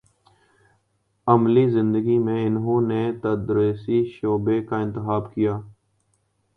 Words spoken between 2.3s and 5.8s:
انہوں نے تدریسی شعبے کا انتخاب کیا